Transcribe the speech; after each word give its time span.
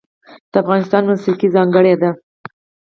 د 0.51 0.53
افغانستان 0.63 1.01
موسیقی 1.11 1.47
ځانګړې 1.55 1.95
ده 2.01 2.09